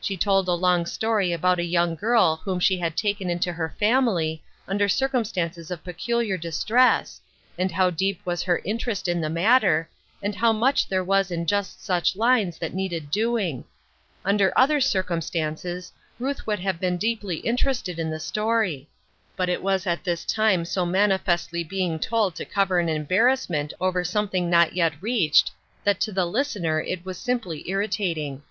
She 0.00 0.16
told 0.16 0.48
a 0.48 0.54
long 0.54 0.86
story 0.86 1.32
about 1.34 1.58
a 1.58 1.62
young 1.62 1.96
girl 1.96 2.36
whom 2.36 2.58
she 2.58 2.78
had 2.78 2.96
taken 2.96 3.28
into 3.28 3.52
her 3.52 3.76
family 3.78 4.42
under 4.66 4.88
circumstances 4.88 5.70
of 5.70 5.84
pecu 5.84 6.16
liar 6.16 6.38
distress, 6.38 7.20
and 7.58 7.70
how 7.70 7.90
deep 7.90 8.22
was 8.24 8.42
her 8.44 8.62
interest 8.64 9.06
in 9.06 9.20
the 9.20 9.28
matter, 9.28 9.86
and 10.22 10.34
how 10.34 10.50
much 10.54 10.88
there 10.88 11.04
was 11.04 11.30
in 11.30 11.44
just 11.44 11.84
such 11.84 12.16
lines 12.16 12.56
310 12.56 12.56
A 12.56 12.56
WAITING 12.56 12.56
WORKER. 12.56 12.64
that 12.64 12.76
needed 13.04 13.10
doing. 13.10 13.64
Under 14.24 14.58
other 14.58 14.80
circumstances, 14.80 15.92
Ruth 16.18 16.46
would 16.46 16.60
have 16.60 16.80
been 16.80 16.96
deeply 16.96 17.36
interested 17.40 17.98
in 17.98 18.08
the 18.08 18.18
story; 18.18 18.88
but 19.36 19.50
it 19.50 19.62
was 19.62 19.86
at 19.86 20.04
this 20.04 20.24
time 20.24 20.64
so 20.64 20.86
manifestly 20.86 21.62
being 21.62 21.98
told 21.98 22.34
to 22.36 22.46
cover 22.46 22.78
an 22.78 22.88
embarrassment 22.88 23.74
over 23.78 24.02
something 24.02 24.48
not 24.48 24.72
yet 24.72 24.94
reached, 25.02 25.50
that 25.84 26.00
to 26.00 26.12
the 26.12 26.24
listener 26.24 26.80
it 26.80 27.04
was 27.04 27.18
simply 27.18 27.68
irritating. 27.68 28.42